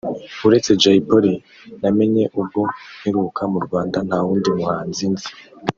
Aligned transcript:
uretse 0.47 0.71
Jay 0.81 0.99
Polly 1.07 1.35
namenye 1.81 2.23
ubwo 2.39 2.61
mperuka 2.99 3.43
mu 3.51 3.59
Rwanda 3.65 3.97
nta 4.07 4.19
wundi 4.25 4.49
muhanzi 4.59 5.05
nzi 5.13 5.27